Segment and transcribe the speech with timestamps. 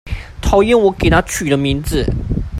[0.41, 2.03] 討厭我給她取的名字